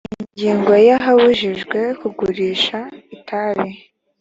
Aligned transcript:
ingingo 0.29 0.71
ya 0.87 0.95
ahabujijwe 1.01 1.79
kugurisha 1.99 2.77
itabi 3.15 3.69